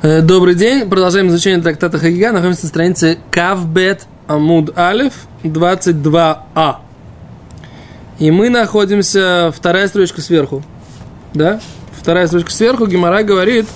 [0.00, 0.88] Э, Добрый день.
[0.88, 2.30] Продолжаем изучение трактата Хагига.
[2.30, 6.76] Находимся на странице Кавбет Амуд Алиф 22а.
[8.20, 10.62] И мы находимся, вторая строчка сверху.
[11.34, 11.60] Да?
[12.00, 12.86] Вторая строчка сверху.
[12.86, 13.66] Гимара говорит,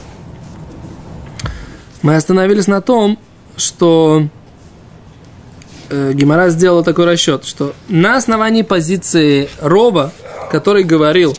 [2.02, 3.18] мы остановились на том,
[3.57, 4.29] что
[5.91, 10.12] э, Гимара сделала такой расчет, что на основании позиции Роба,
[10.52, 11.36] который говорил,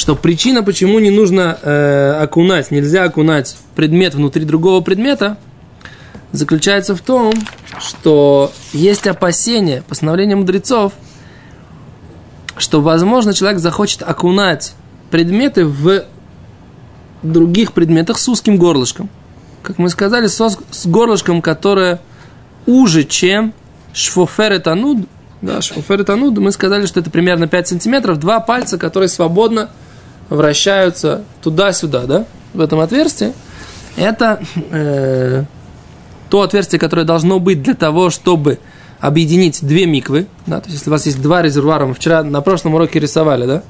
[0.00, 5.36] что причина, почему не нужно э, окунать, нельзя окунать предмет внутри другого предмета,
[6.32, 7.34] заключается в том,
[7.78, 10.94] что есть опасение, постановление мудрецов,
[12.56, 14.72] что, возможно, человек захочет окунать
[15.10, 16.04] предметы в
[17.22, 19.10] других предметах с узким горлышком.
[19.62, 22.00] Как мы сказали, с, с горлышком, которое
[22.64, 23.52] уже, чем
[23.92, 25.06] шфофер тануд.
[25.42, 29.68] Да, шфофер мы сказали, что это примерно 5 сантиметров, два пальца, которые свободно
[30.30, 33.32] вращаются туда-сюда, да, в этом отверстии.
[33.96, 35.44] Это э,
[36.30, 38.58] то отверстие, которое должно быть для того, чтобы
[39.00, 40.26] объединить две миквы.
[40.46, 43.46] Да, то есть, если у вас есть два резервуара, мы вчера на прошлом уроке рисовали,
[43.46, 43.62] да?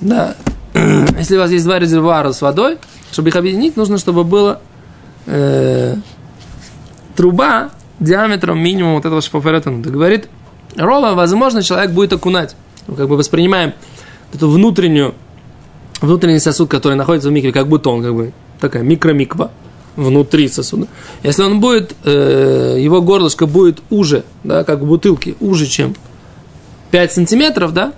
[0.00, 0.34] Да.
[1.18, 2.78] Если у вас есть два резервуара с водой,
[3.10, 4.60] чтобы их объединить, нужно, чтобы было
[5.26, 5.96] э,
[7.14, 7.70] труба
[8.00, 9.70] диаметром минимум вот этого шпаферета.
[9.70, 10.28] Говорит,
[10.76, 12.56] Рова, возможно, человек будет окунать.
[12.86, 13.74] Мы как бы воспринимаем
[14.32, 15.14] эту внутреннюю,
[16.02, 19.50] внутренний сосуд, который находится в микве, как будто он как бы такая микромиква
[19.96, 20.86] внутри сосуда.
[21.22, 25.94] Если он будет, э, его горлышко будет уже, да, как в бутылке, уже, чем
[26.90, 27.92] 5 сантиметров, да,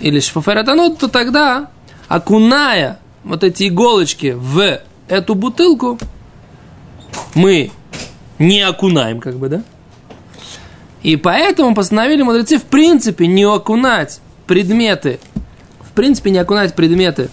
[0.00, 1.70] или шфафератанут, то тогда,
[2.08, 5.98] окуная вот эти иголочки в эту бутылку,
[7.34, 7.70] мы
[8.38, 9.62] не окунаем, как бы, да?
[11.02, 15.20] И поэтому постановили мудрецы, в принципе, не окунать предметы,
[15.98, 17.28] принципе, не окунать предметы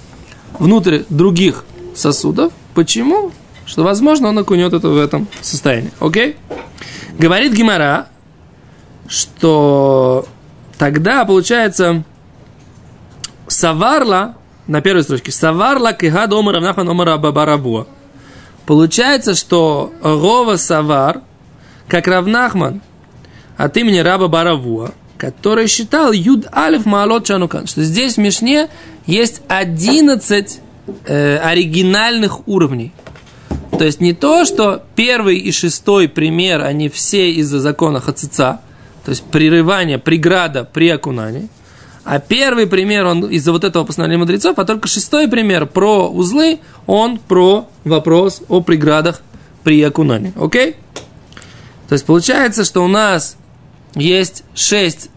[0.58, 2.52] внутрь других сосудов.
[2.74, 3.32] Почему?
[3.68, 5.92] Что, возможно, он окунет это в этом состоянии.
[6.00, 6.36] Окей?
[7.20, 8.08] Говорит Гимара,
[9.08, 10.26] что
[10.80, 12.04] тогда, получается,
[13.48, 14.34] Саварла,
[14.66, 17.86] на первой строчке, Саварла кига дома равнахан омара бабаравуа.
[18.66, 21.22] Получается, что Рова Савар,
[21.88, 22.82] как Равнахман,
[23.58, 28.70] от имени раба Баравуа, который считал Юд Алиф Маалот Чанукан, что здесь в Мишне
[29.06, 30.60] есть 11
[31.06, 32.92] э, оригинальных уровней.
[33.78, 38.62] То есть не то, что первый и шестой пример, они все из-за закона Хацица,
[39.04, 41.50] то есть прерывание, преграда при окунании,
[42.06, 46.60] а первый пример, он из-за вот этого постановления мудрецов, а только шестой пример про узлы,
[46.86, 49.22] он про вопрос о преградах
[49.64, 50.32] при окунании.
[50.40, 50.76] Окей?
[51.90, 53.38] То есть получается, что у нас
[53.96, 55.10] есть шесть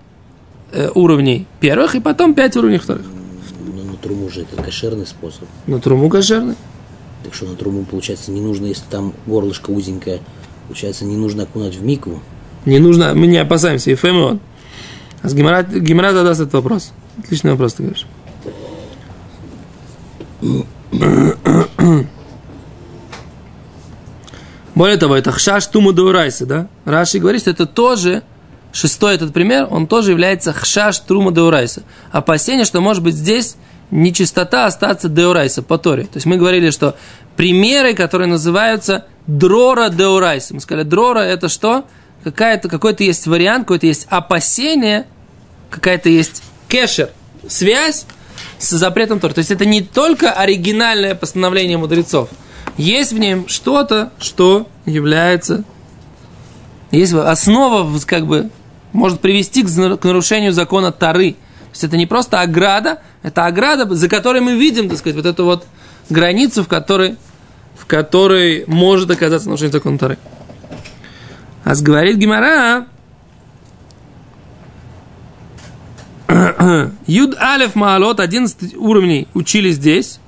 [0.73, 3.07] э, уровней первых, и потом пять уровней вторых.
[3.75, 5.45] Но на труму же это кошерный способ.
[5.67, 6.55] На труму кошерный.
[7.25, 10.21] Так что на труму, получается, не нужно, если там горлышко узенькое,
[10.67, 12.23] получается, не нужно окунать в микву.
[12.65, 14.41] Не нужно, мы не опасаемся, и фэмион.
[15.23, 16.93] А Гимара, Гимара задаст этот вопрос.
[17.19, 18.07] Отличный вопрос, ты говоришь.
[24.75, 26.69] Более того, это хшаш туму деурайса, да?
[26.85, 28.23] Раши говорит, что это тоже,
[28.73, 31.83] шестой этот пример, он тоже является хшаш труму деурайса.
[32.13, 33.57] Опасение, что может быть здесь
[33.91, 36.05] нечистота остаться деурайса по Торе.
[36.05, 36.97] То есть мы говорили, что
[37.37, 40.55] примеры, которые называются дрора деурайса.
[40.55, 41.85] Мы сказали, дрора это что?
[42.25, 45.07] Какая-то, какой-то есть вариант, какое-то есть опасение,
[45.71, 47.11] какая-то есть кешер,
[47.47, 48.07] связь
[48.59, 49.35] с запретом Тора.
[49.35, 52.29] То есть это не только оригинальное постановление мудрецов.
[52.77, 55.65] Есть в нем что-то, что является...
[56.91, 58.51] Есть основа, как бы,
[58.93, 61.33] может привести к нарушению закона Тары.
[61.33, 65.27] То есть это не просто ограда, это ограда, за которой мы видим, так сказать, вот
[65.27, 65.67] эту вот
[66.09, 67.17] границу, в которой,
[67.77, 70.19] в которой может оказаться нарушение закона Тары.
[71.65, 72.87] А говорит Гимара,
[77.07, 80.21] Юд Алеф Маалот, 11 уровней учили здесь.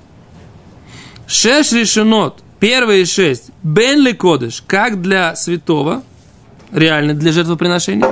[1.27, 6.03] Шеш решенот, первые шесть, бен ли кодыш, как для святого,
[6.71, 8.07] реально для жертвоприношения.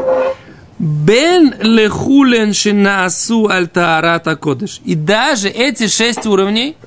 [0.78, 4.80] Бен лехулен шинасу альтаарата кодыш.
[4.86, 6.78] И даже эти шесть уровней,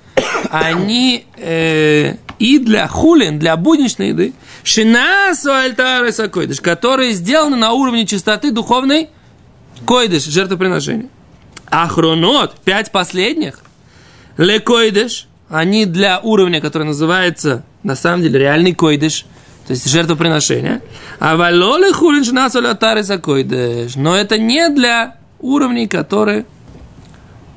[0.50, 4.32] они э, и для хулин, для будничной еды,
[4.64, 9.10] шинасу альтаараса кодыш, которые сделаны на уровне чистоты духовной
[9.84, 11.08] койдыш, жертвоприношения.
[11.70, 13.60] Ахронот, пять последних,
[14.38, 19.26] ле койдыш, они для уровня, который называется, на самом деле, реальный койдыш,
[19.66, 20.82] то есть жертвоприношение.
[21.18, 23.96] А валоле хулин шнасоля койдыш.
[23.96, 26.44] Но это не для уровней, которые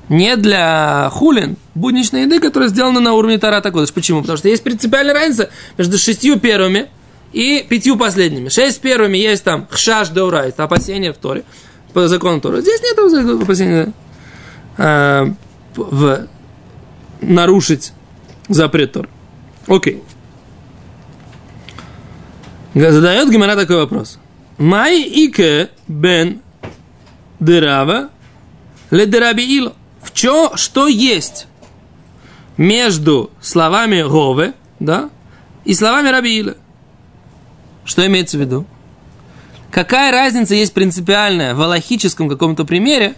[0.08, 3.92] Не для хулин, будничной еды, которая сделана на уровне Тарата Кодыш.
[3.92, 4.22] Почему?
[4.22, 6.90] Потому что есть принципиальная разница между шестью первыми
[7.34, 8.50] и пятью последними.
[8.50, 11.44] Шесть первыми есть там хшаш деурай, опасение в Торе,
[11.94, 12.62] по закону Торы.
[12.62, 13.94] Здесь нет опасения
[14.78, 15.26] э,
[15.76, 16.28] в
[17.22, 17.94] нарушить
[18.48, 19.10] запрет Тор.
[19.68, 20.04] Окей.
[22.76, 24.20] Задает Гимара такой вопрос.
[24.58, 26.42] Май ике бен
[27.40, 28.10] дырава
[28.92, 29.74] ле дыраби ило.
[30.02, 31.48] В чё, что есть
[32.58, 35.10] между словами Гове, да,
[35.64, 36.54] и словами Раби
[37.86, 38.66] Что имеется в виду?
[39.72, 43.16] Какая разница есть принципиальная в аллахическом каком-то примере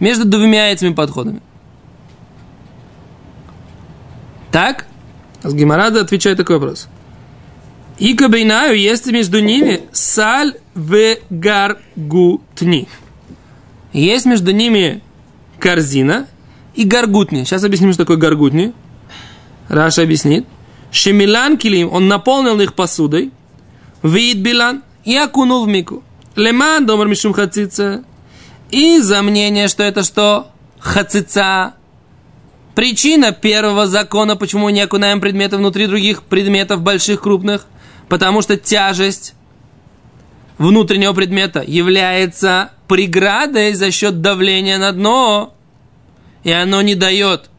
[0.00, 1.40] между двумя этими подходами?
[4.50, 4.86] Так?
[5.42, 6.88] С Гимарада отвечает такой вопрос.
[7.98, 12.88] И кабейнаю есть между ними саль в гаргутни.
[13.92, 15.00] Есть между ними
[15.60, 16.26] корзина
[16.74, 17.44] и гаргутни.
[17.44, 18.72] Сейчас объясним, что такое гаргутни.
[19.68, 20.46] Раша объяснит.
[20.90, 23.32] Шемилан килим, он наполнил их посудой.
[24.02, 26.02] Вид билан и окунул в мику.
[26.36, 28.04] Леман домар мишум хацица.
[28.70, 30.48] И за мнение, что это что?
[30.80, 31.74] Хацица.
[32.74, 37.66] Причина первого закона, почему не окунаем предметы внутри других предметов, больших, крупных,
[38.08, 39.34] потому что тяжесть
[40.58, 45.54] внутреннего предмета является преградой за счет давления на дно,
[46.42, 47.50] и оно не дает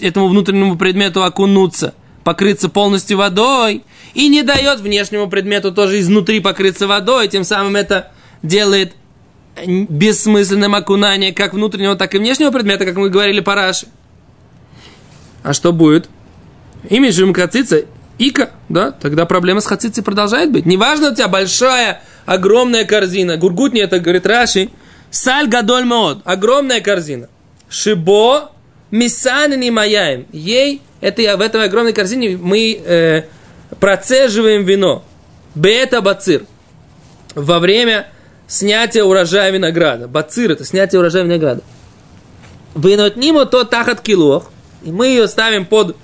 [0.00, 3.84] этому внутреннему предмету окунуться, покрыться полностью водой,
[4.14, 8.10] и не дает внешнему предмету тоже изнутри покрыться водой, тем самым это
[8.42, 8.94] делает
[9.66, 13.86] бессмысленным окунание как внутреннего, так и внешнего предмета, как мы говорили по Раши.
[15.42, 16.08] А что будет?
[16.88, 17.84] Имя же хацица
[18.20, 20.66] ика, да, тогда проблема с хацицей продолжает быть.
[20.66, 23.36] Неважно, у тебя большая, огромная корзина.
[23.36, 24.68] Гургутни, это говорит Раши.
[25.10, 27.28] Саль гадоль мод, огромная корзина.
[27.68, 28.52] Шибо
[28.90, 30.26] мисанини маяем.
[30.32, 33.22] Ей, это я в этой огромной корзине мы э,
[33.80, 35.02] процеживаем вино.
[35.54, 36.44] Бета бацир.
[37.34, 38.06] Во время
[38.46, 40.08] снятия урожая винограда.
[40.08, 41.62] Бацир это снятие урожая винограда.
[42.74, 44.50] Вынотнимо то тахат килох.
[44.82, 45.96] И мы ее ставим под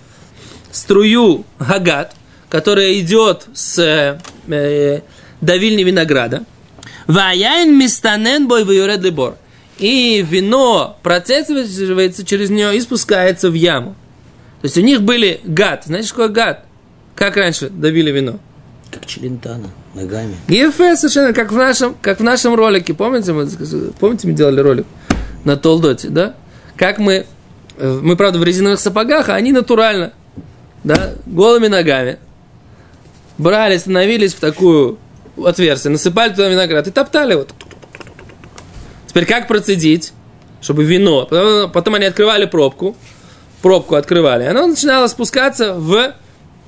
[0.77, 2.15] струю гагат,
[2.49, 5.01] которая идет с э,
[5.41, 6.45] давильни винограда.
[7.07, 9.37] Ваяин мистанен бой ваюред либор.
[9.79, 13.95] И вино процесывается через нее и спускается в яму.
[14.63, 15.85] То есть у них были гад.
[15.87, 16.65] Знаете, что такое гад?
[17.15, 18.39] Как раньше давили вино?
[18.91, 20.37] Как челентана, ногами.
[20.49, 22.95] ЕФ совершенно, как в нашем, как в нашем ролике.
[22.95, 23.47] Помните, мы,
[24.01, 24.87] помните, мы делали ролик
[25.45, 26.35] на Толдоте, да?
[26.77, 27.27] Как мы
[27.79, 30.13] Э, мы, правда, в резиновых сапогах, а они натурально,
[30.87, 32.19] да, голыми ногами.
[33.39, 34.99] Брали, становились в такую
[35.45, 37.53] отверстие, насыпали туда виноград и топтали вот.
[39.09, 40.13] Теперь как процедить,
[40.61, 42.97] чтобы вино, потом, потом они открывали пробку,
[43.63, 46.15] пробку открывали, и оно начинало спускаться в,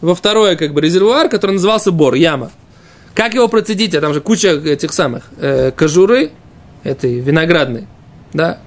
[0.00, 2.50] во второй как бы резервуар, который назывался бор, яма.
[3.14, 3.94] Как его процедить?
[3.94, 6.32] А там же куча этих самых э, кожуры,
[6.82, 7.86] этой виноградной,
[8.32, 8.58] да,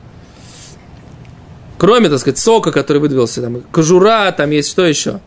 [1.81, 5.19] Кроме, так сказать, сока, который выдвинулся, там, кожура, там есть что еще?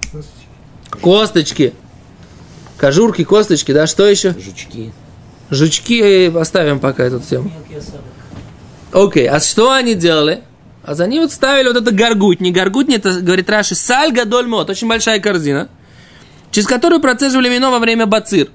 [1.02, 1.74] Косточки.
[2.76, 4.36] Кожурки, косточки, да, что еще?
[4.38, 4.92] Жучки.
[5.50, 7.50] Жучки э, оставим пока эту тему.
[8.92, 9.26] Окей, okay.
[9.26, 10.44] а что они делали?
[10.84, 12.52] А за ним вот ставили вот это горгутни.
[12.52, 15.68] Горгутни, это, говорит Раши, саль гадоль мот, очень большая корзина,
[16.52, 18.46] через которую процеживали вино во время бацир,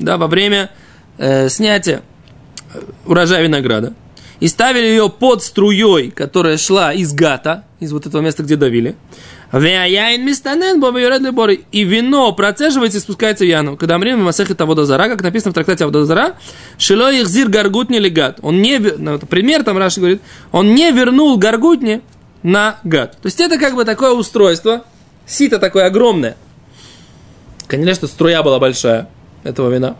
[0.00, 0.72] да, во время
[1.16, 2.02] э, снятия
[3.04, 3.92] урожая винограда
[4.40, 8.96] и ставили ее под струей, которая шла из гата, из вот этого места, где давили.
[9.52, 9.58] И
[11.84, 13.76] вино процеживается и спускается в яну.
[13.76, 16.34] Когда время Масехет Аводозара, как написано в трактате Аводозара,
[16.78, 18.38] Шило их зир гаргутни ли гад.
[18.42, 20.20] Он не, ну, пример там Раши говорит,
[20.52, 22.02] он не вернул гаргутни
[22.42, 23.12] на гад.
[23.12, 24.84] То есть это как бы такое устройство,
[25.26, 26.36] сито такое огромное.
[27.66, 29.08] Конечно, струя была большая
[29.44, 29.96] этого вина.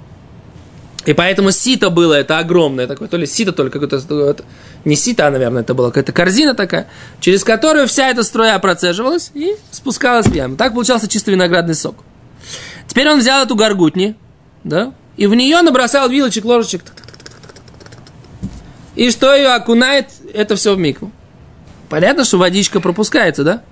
[1.06, 4.44] И поэтому сито было это огромное такое, то ли сито только какое-то,
[4.84, 6.88] не сито, а, наверное, это была какая-то корзина такая,
[7.20, 10.56] через которую вся эта струя процеживалась и спускалась в яму.
[10.56, 12.02] Так получался чисто виноградный сок.
[12.88, 14.16] Теперь он взял эту горгутни,
[14.64, 16.82] да, и в нее набросал вилочек, ложечек.
[18.96, 21.12] И что ее окунает, это все в мику.
[21.88, 23.62] Понятно, что водичка пропускается, да?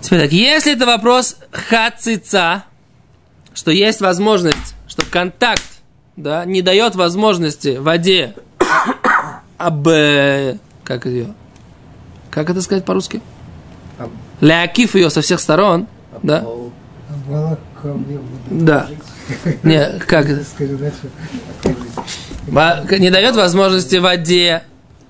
[0.00, 2.64] Теперь так, если это вопрос хацица,
[3.52, 5.62] что есть возможность что контакт
[6.16, 8.34] да, не дает возможности воде
[9.56, 9.84] об...
[10.84, 11.34] Как ее?
[12.30, 13.20] Как это сказать по-русски?
[14.40, 15.86] Леакиф ее со всех сторон.
[16.22, 16.44] Да?
[18.50, 18.88] Да.
[19.62, 20.44] Не, как это?
[22.98, 24.62] Не дает возможности воде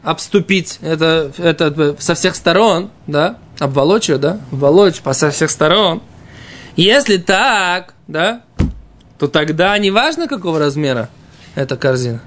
[0.02, 6.02] обступить это, это со всех сторон, да, обволочь ее, да, обволочь по со всех сторон.
[6.76, 8.42] Если так, да,
[9.18, 11.10] то тогда не важно, какого размера
[11.54, 12.22] эта корзина.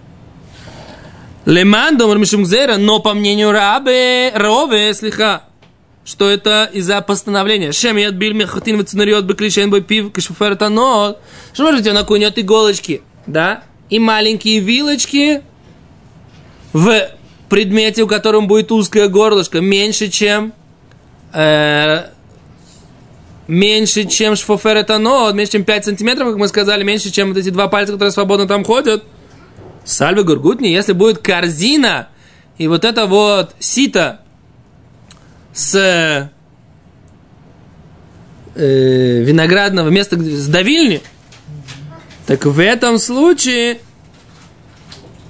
[1.46, 5.44] Леман домар мишумгзера, но по мнению рабы, рове, слиха,
[6.06, 7.72] что это из-за постановления.
[7.72, 11.18] Шем я отбил мехатин в ценариот бы клишен бы пив кашфер это но.
[11.54, 13.64] Что можете на кунет иголочки, да?
[13.90, 15.42] И маленькие вилочки
[16.74, 17.10] в
[17.50, 20.54] предмете, у котором будет узкое горлышко, меньше, чем
[21.34, 22.06] э,
[23.52, 27.38] меньше, чем шфофер это но, меньше, чем 5 сантиметров, как мы сказали, меньше, чем вот
[27.38, 29.04] эти два пальца, которые свободно там ходят.
[29.84, 32.08] Сальвы гургутни, если будет корзина,
[32.58, 34.22] и вот это вот сито
[35.54, 36.32] с
[38.56, 41.02] э, виноградного места, с давильни,
[42.28, 43.80] так в этом случае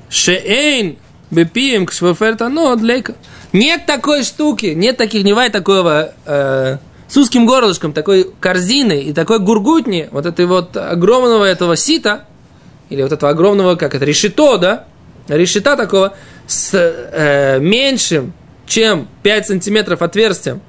[0.09, 0.97] шеэйн
[1.31, 3.15] бепием кшваферта но длейка.
[3.51, 6.77] Нет такой штуки, нет таких, не бывает такого э,
[7.11, 12.23] с узким горлышком, такой корзины и такой гургутни, вот этой вот огромного этого сита,
[12.89, 14.85] или вот этого огромного, как это, решето, да,
[15.27, 16.13] решета такого,
[16.47, 18.31] с э, меньшим,
[18.65, 20.61] чем 5 сантиметров отверстием,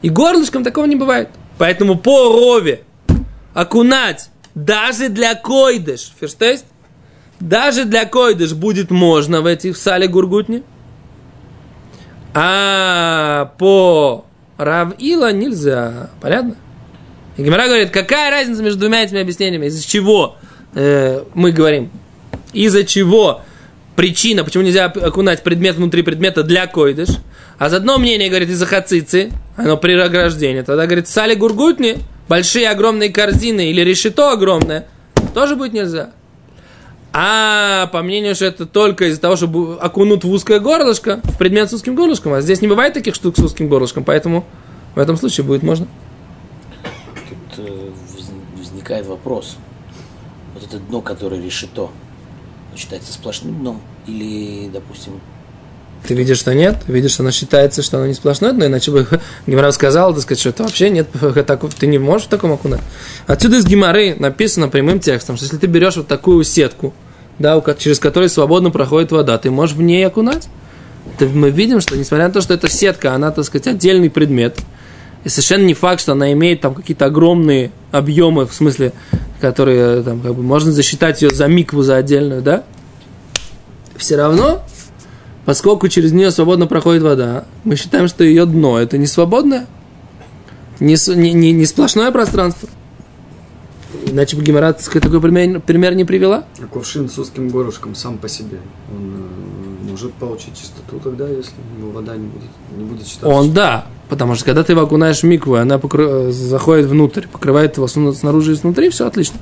[0.00, 1.28] и горлышком такого не бывает.
[1.58, 2.84] Поэтому по рове
[3.52, 6.64] окунать даже для койдыш, ферштейст,
[7.38, 10.62] даже для койдыш будет можно в эти в сале гургутни,
[12.32, 14.24] а по
[14.64, 16.10] Равила нельзя.
[16.20, 16.56] Понятно?
[17.36, 19.66] И Гимара говорит, какая разница между двумя этими объяснениями?
[19.66, 20.36] Из-за чего
[20.74, 21.90] э, мы говорим?
[22.52, 23.42] Из-за чего
[23.96, 27.08] причина, почему нельзя окунать предмет внутри предмета для койдыш?
[27.58, 30.62] А за одно мнение, говорит, из-за хацицы, оно при ограждении.
[30.62, 34.86] Тогда, говорит, сали гургутни, большие огромные корзины или решето огромное,
[35.34, 36.10] тоже будет нельзя.
[37.14, 41.70] А по мнению, что это только из-за того, чтобы окунут в узкое горлышко, в предмет
[41.70, 42.32] с узким горлышком.
[42.32, 44.46] А здесь не бывает таких штук с узким горлышком, поэтому
[44.94, 45.86] в этом случае будет можно.
[47.28, 47.90] Тут э,
[48.56, 49.56] возникает вопрос.
[50.54, 51.90] Вот это дно, которое решето,
[52.76, 53.82] считается сплошным дном?
[54.06, 55.20] Или, допустим,
[56.06, 59.06] ты видишь, что нет, видишь, что оно считается, что оно не сплошное, но иначе бы
[59.46, 61.08] Гимара сказал, так сказать, что это вообще нет,
[61.78, 62.80] ты не можешь в таком окунать.
[63.26, 66.92] Отсюда из Гимары написано прямым текстом, что если ты берешь вот такую сетку,
[67.38, 70.48] да, через которую свободно проходит вода, ты можешь в ней окунать.
[71.14, 74.58] Это мы видим, что несмотря на то, что эта сетка, она, так сказать, отдельный предмет,
[75.24, 78.92] и совершенно не факт, что она имеет там какие-то огромные объемы, в смысле,
[79.40, 82.64] которые там, как бы, можно засчитать ее за микву, за отдельную, да?
[83.96, 84.64] Все равно
[85.44, 89.66] поскольку через нее свободно проходит вода, мы считаем, что ее дно это не свободное,
[90.80, 92.68] не, не, не сплошное пространство.
[94.06, 96.44] Иначе бы Геморрат такой пример, пример не привела.
[96.60, 98.58] А кувшин с узким горлышком сам по себе,
[98.90, 101.52] он э, может получить чистоту тогда, если
[101.92, 103.28] вода не будет, не будет считаться?
[103.28, 106.32] Он да, потому что когда ты его окунаешь в микву, она покры...
[106.32, 109.38] заходит внутрь, покрывает его снаружи и снутри, все отлично.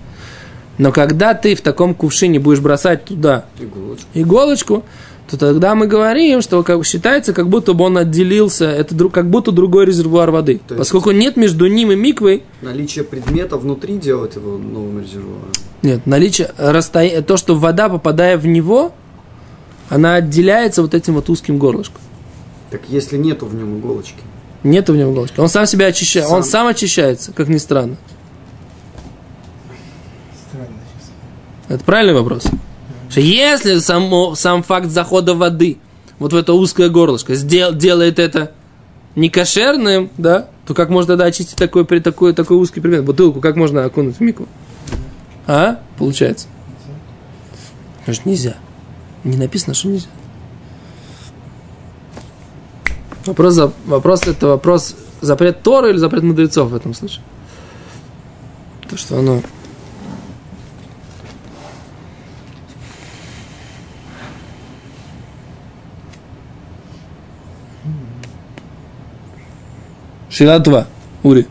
[0.78, 4.84] Но когда ты в таком кувшине будешь бросать туда иголочку, иголочку
[5.30, 9.30] то тогда мы говорим, что как, считается, как будто бы он отделился, это друг, как
[9.30, 10.60] будто другой резервуар воды.
[10.66, 12.42] То Поскольку нет между ним и миквой...
[12.62, 15.52] Наличие предмета внутри делает его новым резервуаром?
[15.82, 17.22] Нет, наличие, расстоя...
[17.22, 18.92] то, что вода, попадая в него,
[19.88, 22.00] она отделяется вот этим вот узким горлышком.
[22.70, 24.22] Так если нету в нем иголочки?
[24.64, 25.38] Нету в нем иголочки.
[25.38, 26.26] Он сам себя очищает.
[26.26, 26.38] Сам.
[26.38, 27.96] Он сам очищается, как ни странно.
[30.48, 30.74] Странно.
[31.68, 32.46] Это правильный вопрос.
[33.10, 35.78] Что если само, сам факт захода воды
[36.20, 38.52] вот в это узкое горлышко сдел, делает это
[39.16, 43.04] некошерным, да, то как можно тогда очистить такой, такой, такой узкий предмет?
[43.04, 44.46] Бутылку как можно окунуть в мику?
[45.46, 45.80] А?
[45.98, 46.46] Получается.
[48.04, 48.56] Конечно, нельзя.
[49.24, 50.08] Не написано, что нельзя.
[53.26, 57.22] Вопрос, вопрос это вопрос запрет Тора или запрет мудрецов в этом случае?
[58.88, 59.42] То, что оно
[70.30, 70.86] 2.
[71.22, 71.46] Ури.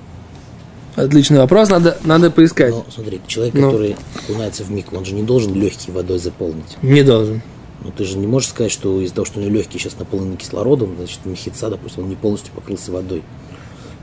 [0.95, 2.71] Отличный вопрос, надо, надо поискать.
[2.71, 3.71] Но смотри, человек, ну.
[3.71, 6.77] который окунается в микву, он же не должен легкий водой заполнить.
[6.81, 7.41] Не должен.
[7.83, 10.35] Ну ты же не можешь сказать, что из-за того, что у него легкий сейчас наполнены
[10.35, 13.23] кислородом, значит, мехица, допустим, он не полностью покрылся водой.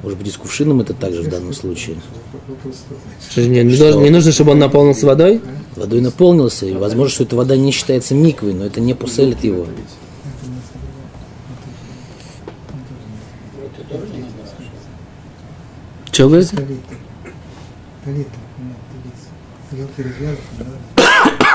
[0.03, 1.97] Может быть, и с кувшином это также в данном случае.
[3.37, 5.41] Не, не, должен, не нужно, чтобы он наполнился водой?
[5.75, 9.67] Водой наполнился, и возможно, что эта вода не считается миквой, но это не поселит его.
[16.17, 16.57] Что говорите?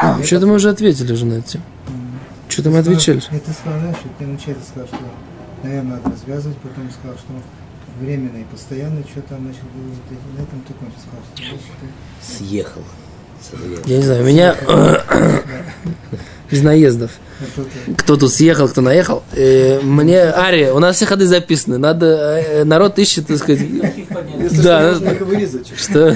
[0.04, 1.60] Вообще-то мы уже ответили уже на это.
[2.48, 3.24] Что-то мы отвечали.
[3.32, 5.00] Это сказал, знаешь, ты вначале сказал, что,
[5.64, 7.34] наверное, надо развязывать, потом сказал, что
[8.00, 12.38] временно и постоянно, что там начал говорить, и на этом ты кончил, сказал, что.
[12.38, 12.84] Съехал.
[13.86, 14.56] Я не знаю, у меня
[16.52, 17.12] из наездов.
[17.98, 19.24] Кто тут съехал, кто наехал.
[19.34, 21.80] Э, Мне, Ари, у нас все ходы записаны.
[21.80, 23.62] Надо, э, народ ищет, так сказать.
[24.40, 24.96] Если Да,
[25.76, 26.16] что,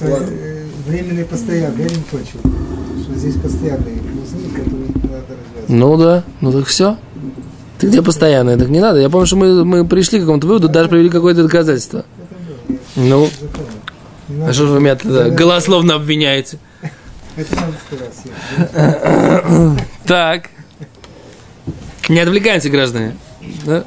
[0.00, 2.40] э, временно и постоянно, я не кончил.
[3.02, 5.68] Что здесь постоянные узлы, которые надо развязывать.
[5.68, 6.96] Ну да, ну так все.
[7.78, 8.56] Ты где постоянно?
[8.58, 8.98] Так не надо.
[9.00, 12.04] Я помню, что мы, мы пришли к какому-то выводу, даже привели какое-то доказательство.
[12.96, 13.28] Ну,
[14.28, 16.58] а что вы меня тогда голословно обвиняете?
[20.06, 20.50] Так.
[22.08, 23.16] Не отвлекаемся, граждане.
[23.64, 23.84] Да?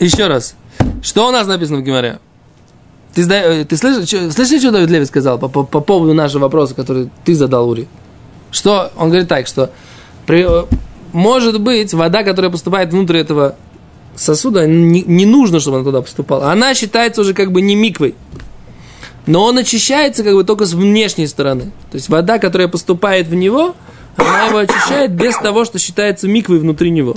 [0.00, 0.54] Еще раз.
[1.02, 2.18] Что у нас написано в Гимаре?
[3.14, 6.42] Ты, э, ты слышишь, чё- слышишь, что Давид Леви сказал по, по- по поводу нашего
[6.42, 7.86] вопроса, который ты задал, Ури?
[8.50, 8.90] Что?
[8.96, 9.70] Он говорит так, что
[10.26, 10.64] при- э,
[11.12, 13.54] может быть вода, которая поступает внутрь этого
[14.16, 16.50] сосуда, не, не нужно, чтобы она туда поступала.
[16.50, 18.14] Она считается уже как бы не миквой.
[19.26, 21.72] Но он очищается как бы только с внешней стороны.
[21.90, 23.74] То есть вода, которая поступает в него,
[24.16, 27.16] она его очищает без того, что считается миквой внутри него.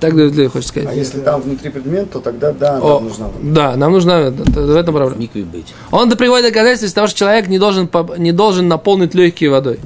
[0.00, 0.88] Так Давид хочет сказать.
[0.90, 3.38] А если там внутри предмет, то тогда да, О, нам нужна вода.
[3.42, 5.14] Да, нам нужна в этом проблема.
[5.14, 5.72] В микве быть.
[5.90, 9.78] Он приводит доказательства из того, что человек не должен, не должен наполнить легкие водой.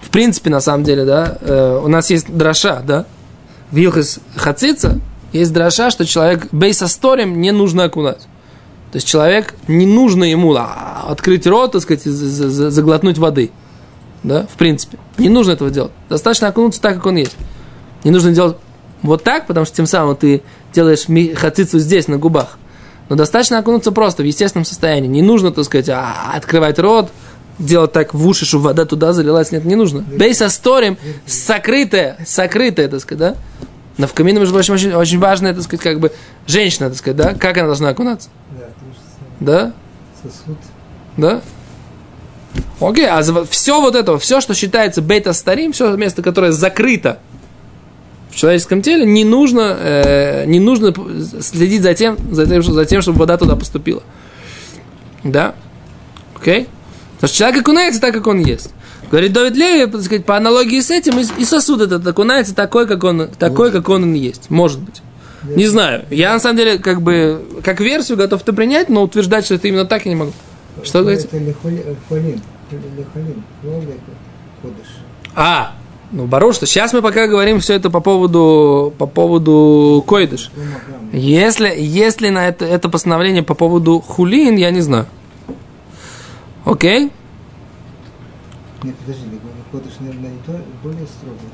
[0.00, 3.04] В принципе, на самом деле, да, э, у нас есть дроша, да,
[3.70, 4.98] в Илхас Хацица
[5.32, 8.26] есть дроша, что человек бейсосторем не нужно окунать.
[8.92, 13.50] То есть человек, не нужно ему а, открыть рот, так сказать, заглотнуть воды.
[14.22, 14.98] Да, в принципе.
[15.16, 15.92] Не нужно этого делать.
[16.08, 17.36] Достаточно окунуться так, как он есть.
[18.04, 18.56] Не нужно делать
[19.02, 20.42] вот так, потому что тем самым ты
[20.74, 21.06] делаешь
[21.36, 22.58] хацицу здесь, на губах.
[23.08, 25.08] Но достаточно окунуться просто в естественном состоянии.
[25.08, 27.10] Не нужно, так сказать, а, открывать рот,
[27.58, 29.52] делать так в уши, чтобы вода туда залилась.
[29.52, 30.00] Нет, не нужно.
[30.00, 33.36] Бейс асторим, сокрытая, сокрытая, так сказать, да?
[33.98, 36.12] Но в камине, между прочим, очень, очень важно, так сказать, как бы
[36.46, 37.34] женщина, так сказать, да?
[37.34, 38.30] Как она должна окунаться?
[38.58, 38.59] Да.
[39.40, 39.72] Да?
[40.22, 40.58] Сосуд.
[41.16, 41.40] Да?
[42.80, 47.18] Окей, а все вот это, все, что считается бета старим, все место, которое закрыто
[48.30, 50.94] в человеческом теле, не нужно, э, не нужно
[51.40, 54.02] следить за тем, за тем, за тем, чтобы вода туда поступила.
[55.24, 55.54] Да?
[56.36, 56.68] Окей?
[57.16, 58.70] Потому что человек окунается так, как он есть.
[59.10, 62.86] Говорит Давид Леви, так сказать, по аналогии с этим, и, и сосуд этот окунается такой,
[62.86, 64.48] как он, такой, как он и есть.
[64.48, 65.02] Может быть.
[65.42, 66.04] Не знаю.
[66.10, 69.68] Я на самом деле, как бы, как версию готов это принять, но утверждать, что это
[69.68, 70.32] именно так, я не могу.
[70.82, 71.26] Что говорите?
[71.26, 71.36] Это.
[71.38, 72.42] Лихолин.
[74.62, 74.86] Кодыш.
[75.34, 75.74] А,
[76.12, 80.50] ну, Баруш, что сейчас мы пока говорим все это по поводу, по поводу койдыш.
[81.12, 85.06] Если, если на это, это постановление по поводу хулин, я не знаю.
[86.64, 87.10] Окей?
[88.82, 89.24] Нет, подожди,
[89.72, 91.48] кодыш, наверное, не то, более строгий.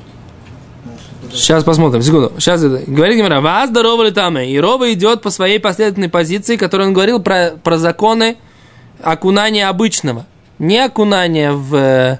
[1.33, 2.31] Сейчас посмотрим, секунду.
[2.37, 2.83] Сейчас это.
[2.89, 4.37] Говорит Гимара, вас здорово ли там?
[4.37, 8.37] И Роба идет по своей последовательной позиции, которую он говорил про, про законы
[9.01, 10.25] окунания обычного.
[10.59, 12.19] Не окунания в э,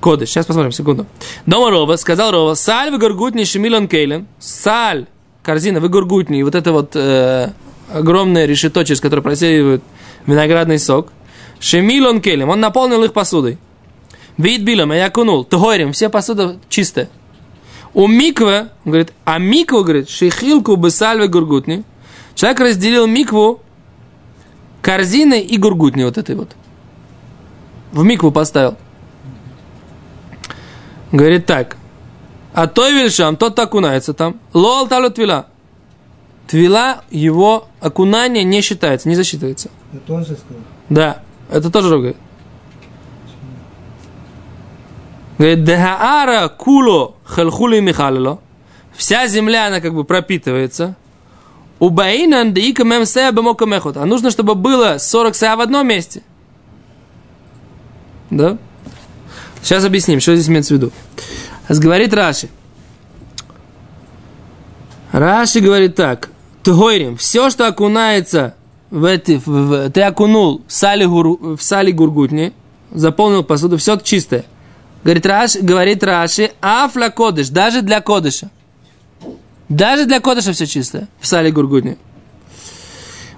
[0.00, 0.26] коды.
[0.26, 1.06] Сейчас посмотрим, секунду.
[1.46, 4.26] Дома Роба, сказал Роба, саль вы горгутни шемилон кейлен.
[4.38, 5.06] Саль,
[5.42, 6.40] корзина, вы горгутни.
[6.40, 7.50] И вот это вот э,
[7.92, 9.82] огромное решето, через которое просеивают
[10.26, 11.12] виноградный сок.
[11.58, 12.50] Шемилон кейлем.
[12.50, 13.58] Он наполнил их посудой.
[14.38, 15.44] Вид билом, я окунул.
[15.44, 17.08] Тгойрим, все посуда чистая.
[17.96, 21.82] У миквы, он говорит, а микву, говорит, шейхилку бы сальве гургутни.
[22.34, 23.62] Человек разделил микву
[24.82, 26.54] корзиной и гургутни вот этой вот.
[27.92, 28.76] В микву поставил.
[31.10, 31.78] Говорит так.
[32.52, 34.40] А той вельшам, тот окунается там.
[34.52, 35.46] Лол талю твила.
[36.48, 39.70] Твила, его окунание не считается, не засчитывается.
[39.94, 40.62] Это он же сказал.
[40.90, 42.16] Да, это тоже говорит.
[45.38, 48.40] Говорит, Дегаара куло халхули михалило.
[48.94, 50.96] Вся земля, она как бы пропитывается.
[51.78, 53.98] У Баинан да ика мем сея бемока мехот.
[53.98, 56.22] А нужно, чтобы было 40 сея в одном месте.
[58.30, 58.56] Да?
[59.62, 60.92] Сейчас объясним, что здесь имеется в виду.
[61.68, 62.48] Говорит Раши.
[65.12, 66.30] Раши говорит так.
[66.62, 68.54] Тгойрим, все, что окунается
[68.90, 72.52] в эти, в- в- ты окунул в сали, гуру- в сали гургутни,
[72.90, 74.44] заполнил посуду, все чистое.
[75.06, 78.50] Говорит Раши, говорит Раши, афля кодыш, даже для кодыша.
[79.68, 81.96] Даже для кодыша все чистое, в сале гургутни.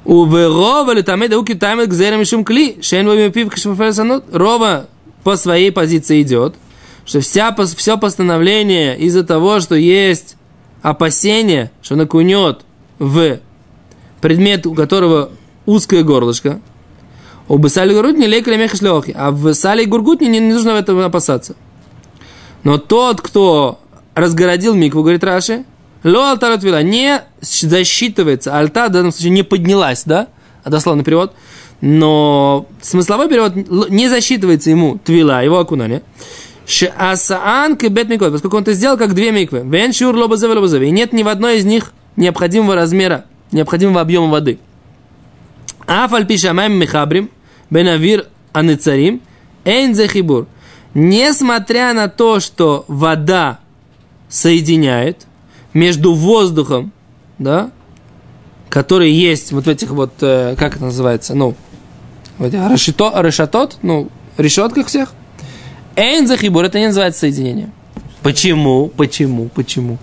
[0.07, 4.24] У Верова летаме дауки таймет гзерем шум кли, шен во пив кашмаферсанут.
[4.33, 4.87] Рова
[5.24, 6.54] по своей позиции идет,
[7.04, 10.37] что вся, все постановление из-за того, что есть
[10.81, 12.62] опасение, что он окунет
[12.98, 13.40] в
[14.22, 15.33] предмет, у которого
[15.66, 16.62] узкое горлышко,
[17.49, 21.57] у Бесали Гургутни лекали мехаш леохи, а в Сале Гургутни не, не нужно этого опасаться.
[22.63, 23.81] Но тот, кто
[24.15, 25.65] разгородил микву, говорит Раши,
[26.05, 30.29] ло алтарот вила, не засчитывается, альта в данном случае не поднялась, да,
[30.63, 31.35] а дословный перевод,
[31.81, 33.55] но смысловой перевод
[33.91, 36.03] не засчитывается ему твила, его окунание.
[36.99, 39.63] Асаан кебет миквот, поскольку он это сделал как две миквы.
[39.65, 40.89] Вен шур лобазаве.
[40.89, 44.59] И нет ни в одной из них необходимого размера, необходимого объема воды.
[45.87, 47.31] Афаль пишамаем мехабрим,
[47.70, 49.20] бенавир аныцарим,
[49.64, 50.46] эйн захибур.
[50.94, 53.59] Несмотря на то, что вода
[54.28, 55.26] соединяет
[55.74, 56.92] между воздухом,
[57.38, 57.70] да,
[58.68, 61.54] который есть вот в этих вот, э, как это называется, ну,
[62.38, 65.12] в этих решето, решетот, ну, решетках всех,
[65.96, 67.70] эйн захибур, это не называется соединение.
[68.22, 68.88] Почему?
[68.88, 69.48] Почему?
[69.54, 69.98] Почему?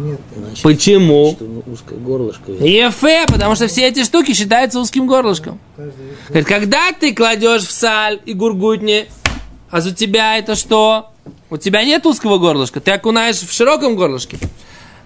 [0.00, 0.20] Нет.
[0.34, 1.36] Значит, Почему?
[1.38, 2.52] Ну, узкое горлышко.
[2.52, 5.58] Ефе, потому что все эти штуки считаются узким горлышком.
[5.76, 5.94] Каждый
[6.28, 9.08] Говорит, когда ты кладешь в саль и гургутни,
[9.70, 11.10] а у тебя это что?
[11.50, 14.38] У тебя нет узкого горлышка, ты окунаешь в широком горлышке.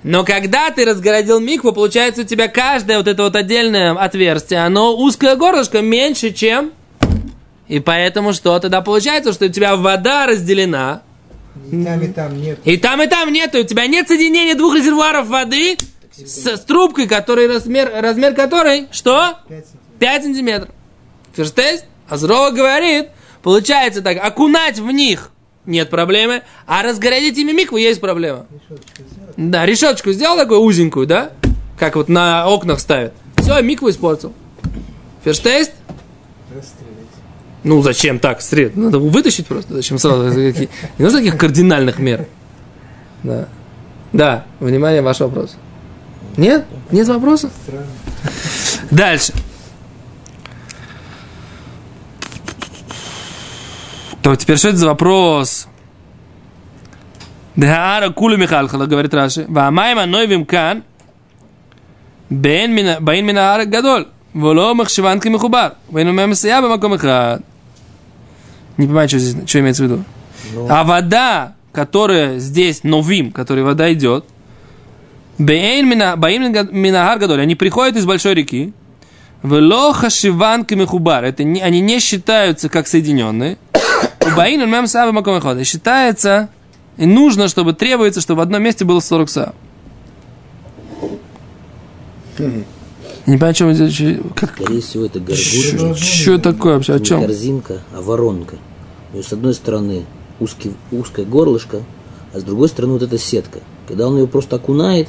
[0.05, 4.95] Но когда ты разгородил микву, получается у тебя каждое вот это вот отдельное отверстие, оно
[4.95, 6.73] узкое горлышко меньше, чем...
[7.67, 8.59] И поэтому что?
[8.59, 11.01] Тогда получается, что у тебя вода разделена,
[11.71, 12.59] И там, и там нет.
[12.65, 15.77] и там, и там нету, у тебя нет соединения двух резервуаров воды
[16.17, 19.39] с, с трубкой, который размер, размер которой, что?
[19.49, 19.99] 5 сантиметров.
[19.99, 20.69] 5 сантиметров.
[21.35, 21.85] Ферштейст?
[22.09, 23.09] Азрова говорит,
[23.43, 25.31] получается так, окунать в них
[25.67, 28.47] нет проблемы, а разгородить ими микву есть проблема.
[28.51, 29.03] Решеточку.
[29.37, 31.33] Да, решеточку сделал такую узенькую, да?
[31.79, 33.15] Как вот на окнах ставят.
[33.39, 34.33] Все, микву испортил.
[35.25, 35.73] Ферштейст?
[36.55, 36.94] Расстрелять.
[37.65, 38.77] Ну, зачем так, сред?
[38.77, 39.75] Надо вытащить просто.
[39.75, 40.25] Зачем сразу?
[40.39, 42.27] Не нужно таких кардинальных мер.
[43.23, 43.49] Да.
[44.13, 45.57] Да, внимание, ваш вопрос.
[46.37, 46.67] Нет?
[46.91, 47.51] Нет вопроса?
[48.91, 49.33] Дальше.
[54.23, 55.69] То теперь что это за вопрос?
[57.57, 59.47] Дехаара кулу михалхала, говорит Раши.
[59.49, 60.83] Ваамайма нойвим кан
[62.31, 64.09] бен мина- гадоль.
[64.33, 65.75] Воло махшиван кемихубар.
[65.91, 67.43] Вейну мемсия бамаком эхад.
[68.77, 70.05] Не понимаю, что здесь, что имеется в виду.
[70.55, 74.25] Ну, А вода, которая здесь, новим, которой вода идет,
[75.39, 78.73] Бейн мина- баим минагар гадоль, они приходят из большой реки,
[79.43, 83.59] Вело хашиван камехубар, это не, они не считаются как соединенные.
[84.37, 85.59] Баин он мем савы маком эход.
[85.59, 86.49] И считается,
[86.97, 89.53] и нужно, чтобы требуется, чтобы в одном месте было 40 са.
[93.27, 95.95] Не понимаю, о чем здесь, как, скорее всего, это горбушка.
[95.95, 97.23] что такое вообще, о не чем?
[97.23, 98.57] корзинка, а воронка.
[99.13, 100.05] То есть, с одной стороны
[100.41, 101.79] узкий, узкое горлышко,
[102.35, 103.61] а с другой стороны вот эта сетка.
[103.89, 105.09] Когда он ее просто окунает,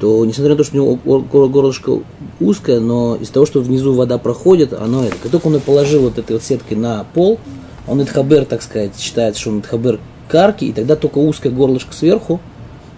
[0.00, 2.00] то, несмотря на то, что у него гор- гор- горлышко
[2.38, 5.16] узкое, но из-за того, что внизу вода проходит, оно это.
[5.22, 7.40] Как только он ее положил вот этой вот сеткой на пол,
[7.88, 12.40] он Эдхабер, так сказать, считается, что он Эдхабер карки, и тогда только узкое горлышко сверху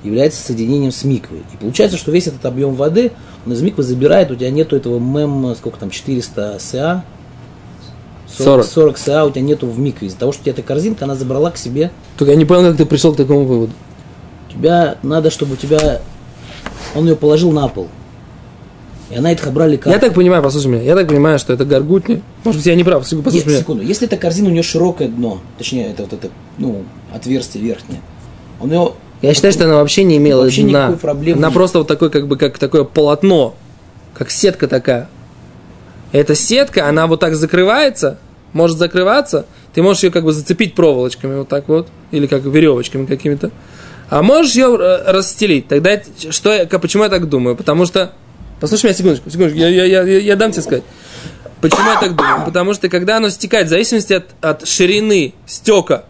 [0.03, 1.41] является соединением с миквой.
[1.55, 3.13] И получается, что весь этот объем воды
[3.53, 7.05] из миквы забирает, у тебя нету этого мем, сколько там, 400 СА,
[8.37, 8.67] 40.
[8.67, 10.09] 40 СА у тебя нету в микве.
[10.09, 11.91] Из-за того, что у тебя эта корзинка, она забрала к себе.
[12.17, 13.73] Только я не понял, как ты пришел к такому выводу.
[14.53, 16.01] Тебя надо, чтобы у тебя...
[16.95, 17.89] Он ее положил на пол.
[19.11, 19.93] И она это брали как...
[19.93, 22.23] Я так понимаю, послушай меня, я так понимаю, что это горгутни.
[22.45, 23.61] Может быть, я не прав, секунду, Нет, послушай меня.
[23.61, 23.83] секунду.
[23.83, 28.01] Если эта корзина, у нее широкое дно, точнее, это вот это, ну, отверстие верхнее,
[28.61, 28.93] он ее...
[29.23, 30.85] Я считаю, что она вообще не имела Вообще дна.
[30.89, 31.55] никакой проблемы Она нет.
[31.55, 33.57] просто вот такой, как бы, как такое полотно,
[34.17, 35.09] как сетка такая.
[36.13, 38.19] Эта сетка, она вот так закрывается,
[38.53, 39.47] может закрываться.
[39.75, 43.51] Ты можешь ее как бы зацепить проволочками вот так вот, или как веревочками какими-то.
[44.09, 45.69] А можешь ее э, расстелить.
[45.69, 46.01] Тогда
[46.31, 47.57] что я, почему я так думаю?
[47.57, 48.13] Потому что...
[48.61, 50.83] Послушай меня секундочку, секундочку, я, я, я, я- дам тебе сказать.
[51.61, 52.45] Почему я так думаю?
[52.47, 56.05] Потому что когда оно стекает, в зависимости от, от ширины стека,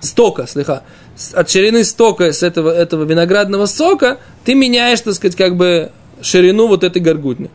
[0.00, 0.82] стока, слегка, с-
[1.34, 5.90] от ширины стока с этого, этого виноградного сока, ты меняешь, так сказать, как бы
[6.22, 7.50] ширину вот этой горгутни.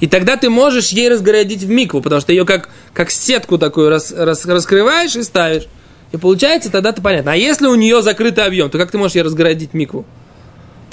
[0.00, 3.90] И тогда ты можешь ей разгородить в микву, потому что ее как, как сетку такую
[3.90, 5.66] рас, рас- раскрываешь и ставишь.
[6.12, 7.32] И получается, тогда это понятно.
[7.32, 10.04] А если у нее закрытый объем, то как ты можешь ей разгородить микву?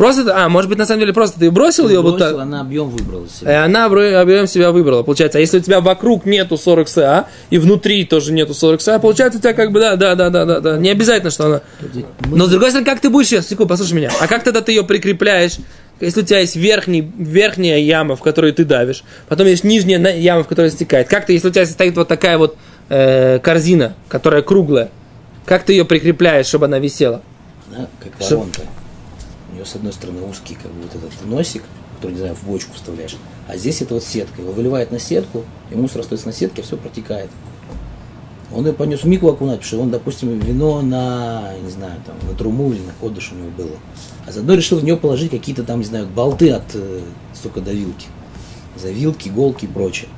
[0.01, 2.35] Просто, а, может быть, на самом деле, просто ты бросил ее вот так.
[2.35, 3.55] она объем выбрала И себе.
[3.57, 5.37] она объем себя выбрала, получается.
[5.37, 9.37] А если у тебя вокруг нету 40 СА, и внутри тоже нету 40 СА, получается
[9.37, 10.77] у тебя как бы, да, да, да, да, да, да.
[10.79, 11.61] Не обязательно, что она...
[12.25, 14.71] Но с другой стороны, как ты будешь сейчас, секунду, послушай меня, а как тогда ты
[14.71, 15.57] ее прикрепляешь,
[15.99, 20.43] если у тебя есть верхний, верхняя яма, в которую ты давишь, потом есть нижняя яма,
[20.43, 21.09] в которой стекает.
[21.09, 22.57] Как ты, если у тебя стоит вот такая вот
[22.89, 24.89] э, корзина, которая круглая,
[25.45, 27.21] как ты ее прикрепляешь, чтобы она висела?
[27.99, 28.61] Как воронка.
[28.61, 28.80] У
[29.61, 31.63] нее с одной стороны узкий, как бы вот этот носик,
[31.95, 33.15] который, не знаю, в бочку вставляешь.
[33.47, 34.41] А здесь это вот сетка.
[34.41, 37.29] Его выливает на сетку, и мусор остается на сетке, все протекает.
[38.53, 42.15] Он ее понес в мику окунать, потому что он, допустим, вино на, не знаю, там,
[42.29, 43.77] на труму или на кодыш у него было.
[44.27, 46.99] А заодно решил в него положить какие-то там, не знаю, болты от э,
[47.33, 48.07] столько до вилки.
[48.75, 50.09] Завилки, иголки и прочее.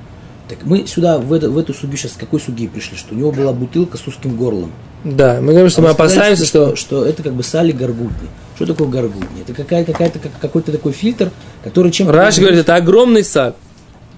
[0.50, 2.98] Так мы сюда, в, это, в эту судью сейчас с какой судьи пришли?
[2.98, 4.72] Что у него была бутылка с узким горлом.
[5.04, 6.76] Да, мы говорим, что А мы опасаемся, что...
[6.76, 8.30] что это как бы сали горгутни.
[8.56, 9.42] Что такое горгутни?
[9.42, 11.32] Это какая, какая-то, как- какой-то такой фильтр,
[11.64, 12.10] который чем...
[12.10, 13.54] Раш говорит, это огромный саль.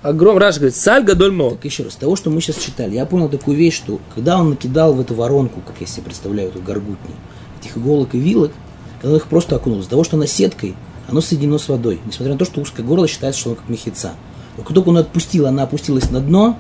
[0.02, 0.38] Огром...
[0.38, 1.52] Раш говорит, саль гадоль мо.
[1.52, 4.40] Так еще раз, с того, что мы сейчас читали, я понял такую вещь, что когда
[4.40, 7.16] он накидал в эту воронку, как я себе представляю, эту горгутни,
[7.62, 8.52] этих иголок и вилок,
[9.02, 10.76] когда он их просто окунул, из-за того, что она сеткой,
[11.08, 12.00] оно соединено с водой.
[12.06, 14.14] Несмотря на то, что узкое горло считается, что оно как мехица.
[14.58, 16.58] Но как только он отпустил, она опустилась на дно,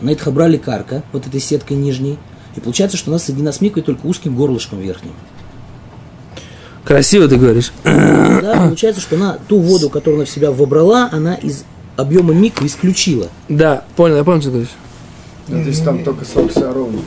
[0.00, 2.18] она это брали карка, вот этой сеткой нижней,
[2.56, 5.12] и получается, что она соединена с миквой только узким горлышком верхним.
[6.84, 7.72] Красиво ты говоришь.
[7.84, 11.64] Да, получается, что она ту воду, которую она в себя вобрала, она из
[11.96, 13.28] объема миквы исключила.
[13.48, 14.74] Да, понял, я понял, что ты говоришь.
[15.48, 17.02] Ну, то есть там только сок ровный.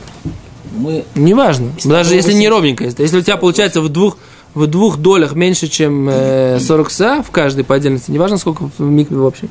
[0.76, 1.70] Мы Неважно.
[1.84, 2.84] Даже если не ровненько.
[2.84, 4.18] Если у тебя получается в двух,
[4.54, 8.82] в двух долях меньше, чем э, 40 са в каждой по отдельности, неважно, сколько в
[8.82, 9.48] микве в общем.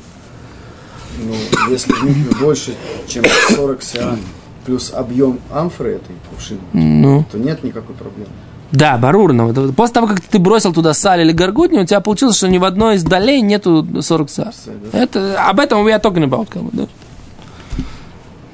[1.18, 1.34] Ну,
[1.70, 2.74] если в микве больше,
[3.06, 4.18] чем 40 сиан,
[4.64, 7.24] плюс объем амфоры этой кувшины, Ну.
[7.30, 8.30] то нет никакой проблемы.
[8.74, 9.52] Да, барурно.
[9.72, 12.64] После того, как ты бросил туда саль или горгутню, у тебя получилось, что ни в
[12.64, 14.52] одной из долей нету 40 са.
[14.92, 16.86] Это, об этом я talking about, как бы, да.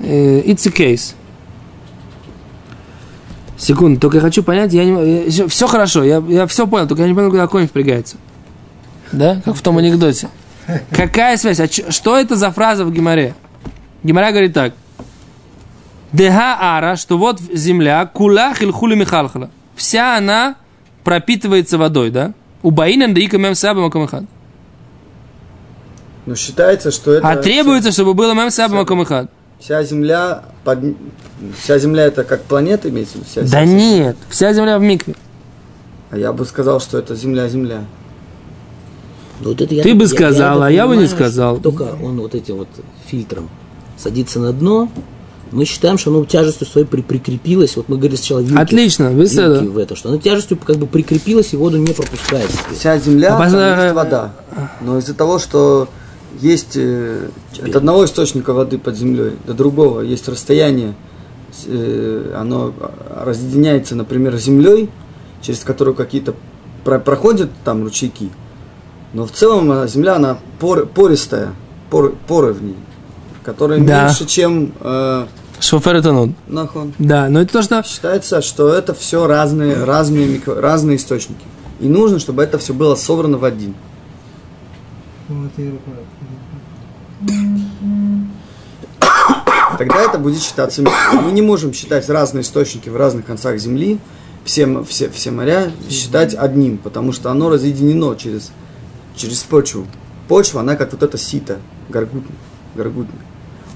[0.00, 1.14] Э, It's a case.
[3.56, 7.08] Секунду, только я хочу понять, я не, все, хорошо, я, я все понял, только я
[7.08, 8.16] не понял, куда конь впрягается.
[9.12, 10.28] Да, как в том анекдоте.
[10.92, 11.60] Какая связь?
[11.60, 13.34] А чё- что это за фраза в Гимаре?
[14.02, 14.72] Гимара говорит так.
[16.12, 19.50] Деха ара, что вот земля, кула хильхули михалхала.
[19.80, 20.56] Вся она
[21.04, 22.34] пропитывается водой, да?
[22.62, 24.24] У Баинен да ика саба макамахад.
[26.26, 27.26] Но считается, что это...
[27.26, 29.30] А требуется, чтобы было мем саба макамахад.
[29.58, 30.80] Вся Земля, под...
[31.58, 33.14] вся Земля это как планета имеется?
[33.14, 33.26] в виду?
[33.30, 35.14] Вся, Да вся- нет, вся земля в микве.
[36.10, 37.84] А я бы сказал, что это Земля-Земля.
[39.40, 41.56] Ну, вот это я Ты бы я- сказал, так а я бы не сказал.
[41.58, 42.68] Только он вот этим вот
[43.06, 43.48] фильтром
[43.96, 44.90] садится на дно,
[45.52, 47.76] мы считаем, что оно тяжестью своей при- прикрепилось.
[47.76, 50.86] Вот мы говорили сначала вилки, Отлично, вы вилки в это, что оно тяжестью как бы
[50.86, 52.50] прикрепилось и воду не пропускает.
[52.76, 54.32] Вся Земля, А там есть вода.
[54.80, 55.88] Но из-за того, что
[56.40, 57.28] есть э,
[57.60, 60.94] от одного источника воды под землей до другого есть расстояние,
[61.66, 62.72] э, оно
[63.24, 64.88] разъединяется, например, землей,
[65.42, 66.34] через которую какие-то
[66.84, 68.30] про- проходят там ручейки.
[69.12, 71.48] Но в целом э, земля, она пор- пористая,
[71.90, 72.76] пор- поры в ней,
[73.42, 74.04] которые Да.
[74.04, 75.26] меньше, чем э,
[75.60, 76.34] Шофер это ну.
[76.48, 76.94] нахон.
[76.98, 77.82] Да, но это то, что...
[77.82, 81.44] Считается, что это все разные, разные, микро- разные источники.
[81.80, 83.74] И нужно, чтобы это все было собрано в один.
[89.78, 91.20] Тогда это будет считаться микро.
[91.22, 93.98] Мы не можем считать разные источники в разных концах Земли,
[94.44, 98.50] все, все, все моря считать одним, потому что оно разъединено через,
[99.14, 99.86] через почву.
[100.28, 102.36] Почва, она как вот это сито, горгутник.
[102.74, 103.20] горгутник.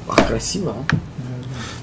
[0.08, 0.94] А, красиво, а?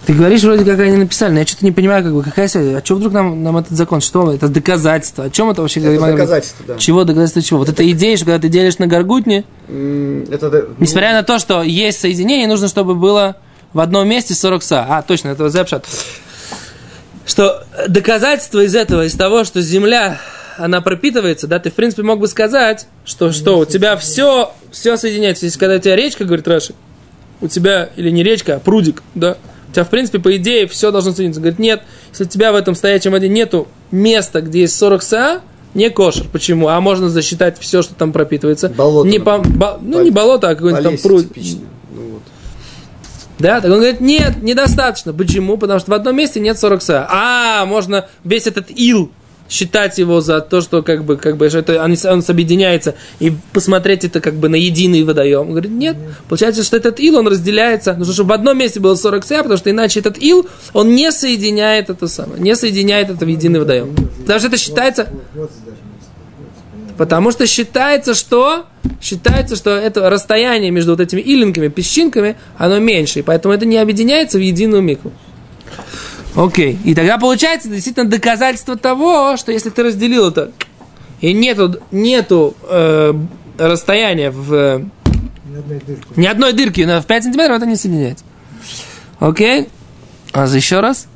[0.06, 2.76] Ты говоришь, вроде как они написали, но я что-то не понимаю, как бы, какая связь.
[2.76, 4.02] А что вдруг нам, нам этот закон?
[4.02, 5.26] Что это доказательство?
[5.26, 5.80] О чем это вообще?
[5.80, 6.16] Это говорит?
[6.18, 6.78] доказательство, да.
[6.78, 7.60] Чего доказательство чего?
[7.60, 11.62] Вот эта идея, что когда ты делишь на горгутне, Это, ну, несмотря на то, что
[11.62, 13.38] есть соединение, нужно, чтобы было
[13.74, 14.86] в одном месте 40 са.
[14.90, 15.86] А, точно, это зэпшат.
[17.28, 20.20] Что доказательство из этого, из того, что земля,
[20.58, 24.98] она пропитывается, да, ты, в принципе, мог бы сказать, что, что у тебя все, все
[24.98, 25.46] соединяется.
[25.46, 26.74] Если когда у тебя речка, говорит Раши,
[27.40, 29.38] у тебя, или не речка, а прудик, да,
[29.72, 31.40] у тебя, в принципе, по идее, все должно соединиться.
[31.40, 31.82] Говорит, нет,
[32.12, 35.42] если у тебя в этом стоячем воде нету места, где есть 40 са,
[35.74, 36.28] не кошер.
[36.32, 36.68] Почему?
[36.68, 38.68] А можно засчитать все, что там пропитывается.
[38.70, 41.28] Болото, Не по, бо- ну, не болото, а какой-нибудь там пруд.
[41.36, 42.22] Ну, вот.
[43.40, 45.14] Да, так он говорит, нет, недостаточно.
[45.14, 45.58] Почему?
[45.58, 47.08] Потому что в одном месте нет 40 са.
[47.10, 49.10] А, можно весь этот ил
[49.52, 53.34] считать его за то, что как бы, как бы, что это, он, он объединяется, и
[53.52, 55.42] посмотреть это как бы на единый водоем.
[55.42, 55.98] Он говорит, нет,
[56.30, 59.58] получается, что этот ил, он разделяется, нужно, чтобы в одном месте было 40 са, потому
[59.58, 63.94] что иначе этот ил, он не соединяет это самое, не соединяет это в единый водоем.
[64.22, 65.10] Потому что это считается.
[66.98, 68.66] Потому что считается, что
[69.02, 73.78] считается, что это расстояние между вот этими илинками, песчинками, оно меньше, и поэтому это не
[73.78, 75.12] объединяется в единую микву.
[76.36, 76.80] Окей.
[76.86, 80.52] И тогда получается действительно доказательство того, что если ты разделил это,
[81.20, 83.14] и нету, нету э,
[83.58, 84.86] расстояния в э,
[85.46, 86.08] Ни одной дырки.
[86.16, 88.24] ни одной дырки но в 5 сантиметров, это не соединяется.
[89.20, 89.68] Окей.
[90.32, 91.08] А за еще раз.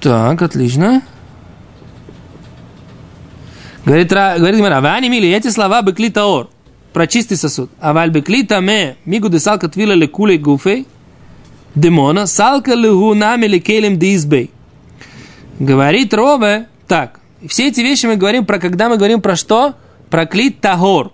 [0.00, 1.02] Так, отлично.
[3.84, 6.48] Говорит, говорит Гимара, Вани мили, эти слова бекли таор,
[6.92, 7.70] про чистый сосуд.
[7.80, 10.86] А валь бекли таме, мигу десалка твила лекулей гуфей,
[11.74, 14.50] демона, салка лигу нами ли келем дизбей.
[15.58, 19.74] Говорит Рове, так, все эти вещи мы говорим про, когда мы говорим про что?
[20.08, 21.12] Про клит тагор.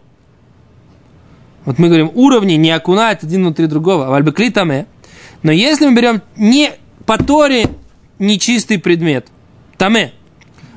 [1.64, 4.86] Вот мы говорим, уровни не окунают один внутри другого, а вальбеклитаме.
[5.42, 6.70] Но если мы берем не
[7.04, 7.68] по Торе
[8.18, 9.26] нечистый предмет,
[9.76, 10.12] таме,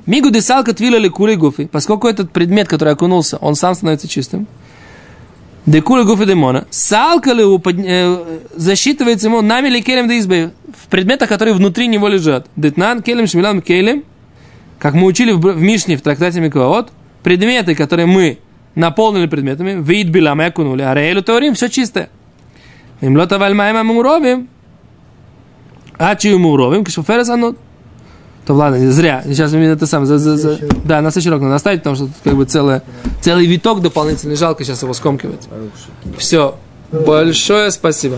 [0.06, 4.48] мигу десалка твилали кули гуфи, поскольку этот предмет, который окунулся, он сам становится чистым,
[5.66, 6.66] Декуля гуфи демона.
[6.70, 7.44] Салкали
[7.86, 12.48] э, засчитывается ему нами ли келем да в предметах, которые внутри него лежат.
[12.56, 14.04] Детнан келем шмилам келем,
[14.80, 16.92] как мы учили в, Мишне в трактате Микваот,
[17.24, 18.40] предметы, которые мы
[18.76, 22.10] наполнили предметами, вид билам и окунули, а рейлу теорим, все чистое.
[23.02, 24.48] Им лота вальмаем муровим,
[25.98, 27.58] а чью муровим, кишоферес анот.
[28.50, 29.22] То ладно, зря.
[29.28, 30.08] Сейчас мы это самое.
[30.08, 32.82] За, за, за, да, на следующий урок надо оставить, потому что тут как бы целое,
[33.22, 34.36] целый виток дополнительный.
[34.36, 35.48] Жалко сейчас его скомкивать.
[36.18, 36.56] Все.
[36.92, 38.18] Большое спасибо.